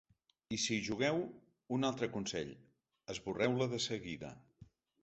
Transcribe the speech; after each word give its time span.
I 0.55 0.57
si 0.63 0.77
hi 0.77 0.85
jugueu, 0.87 1.21
un 1.77 1.87
altre 1.91 2.09
consell: 2.17 2.53
esborreu-la 3.17 3.73
de 3.77 3.83
seguida. 3.89 4.35